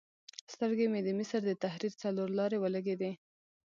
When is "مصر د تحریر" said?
1.19-1.93